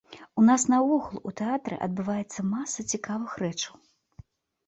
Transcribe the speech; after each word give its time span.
У 0.41 0.43
нас 0.45 0.61
наогул 0.73 1.19
у 1.31 1.33
тэатры 1.41 1.75
адбываецца 1.87 2.45
маса 2.55 2.85
цікавых 2.93 3.31
рэчаў. 3.43 3.75